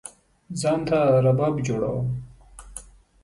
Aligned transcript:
ځان 0.59 0.79
ته 0.89 0.97
رباب 1.25 1.53
جوړوم 1.67 2.07